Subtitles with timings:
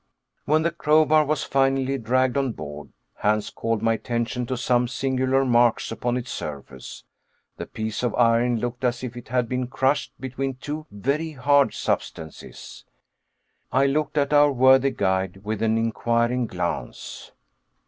[0.45, 5.45] When the crowbar was finally dragged on board, Hans called my attention to some singular
[5.45, 7.03] marks upon its surface.
[7.57, 11.75] The piece of iron looked as if it had been crushed between two very hard
[11.75, 12.83] substances.
[13.71, 17.31] I looked at our worthy guide with an inquiring glance.